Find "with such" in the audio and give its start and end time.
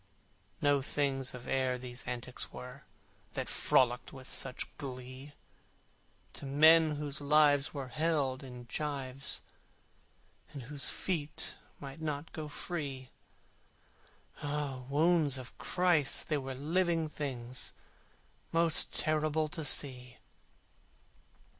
4.11-4.65